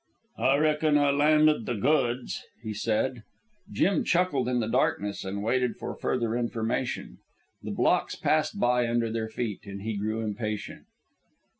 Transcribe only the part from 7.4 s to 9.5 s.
The blocks passed by under their